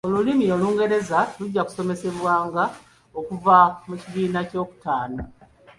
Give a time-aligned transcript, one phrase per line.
[0.07, 2.63] Olulimi Olungereza lujja kusomezebwanga
[3.19, 3.57] okuva
[3.87, 5.21] mu kibiina ekyokutaano.